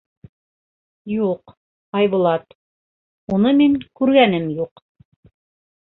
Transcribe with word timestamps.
—Юҡ, 1.15 1.53
Айбулат, 2.01 2.59
уны 3.39 3.55
мин 3.61 3.79
күргәнем 4.01 4.53
юҡ. 4.59 4.87